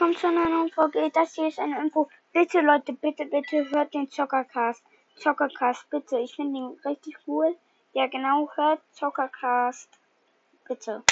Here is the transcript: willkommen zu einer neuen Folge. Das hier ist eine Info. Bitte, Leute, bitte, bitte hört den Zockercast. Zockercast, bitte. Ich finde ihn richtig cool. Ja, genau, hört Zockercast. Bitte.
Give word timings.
willkommen 0.00 0.16
zu 0.16 0.28
einer 0.28 0.48
neuen 0.48 0.70
Folge. 0.70 1.10
Das 1.12 1.34
hier 1.34 1.48
ist 1.48 1.58
eine 1.58 1.78
Info. 1.78 2.08
Bitte, 2.32 2.62
Leute, 2.62 2.94
bitte, 2.94 3.26
bitte 3.26 3.70
hört 3.70 3.92
den 3.92 4.08
Zockercast. 4.08 4.82
Zockercast, 5.16 5.90
bitte. 5.90 6.18
Ich 6.20 6.36
finde 6.36 6.58
ihn 6.58 6.80
richtig 6.86 7.18
cool. 7.26 7.54
Ja, 7.92 8.06
genau, 8.06 8.48
hört 8.54 8.80
Zockercast. 8.92 9.90
Bitte. 10.66 11.02